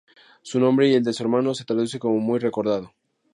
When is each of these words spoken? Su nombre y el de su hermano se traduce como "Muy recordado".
Su 0.41 0.59
nombre 0.59 0.87
y 0.87 0.95
el 0.95 1.03
de 1.03 1.13
su 1.13 1.21
hermano 1.21 1.53
se 1.53 1.63
traduce 1.63 1.99
como 1.99 2.17
"Muy 2.19 2.39
recordado". 2.39 2.91